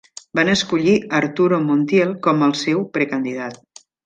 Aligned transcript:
Van 0.37 0.47
escollir 0.53 0.95
Arturo 1.19 1.59
Montiel 1.67 2.17
com 2.29 2.43
al 2.49 2.57
seu 2.65 2.83
precandidat. 2.97 3.63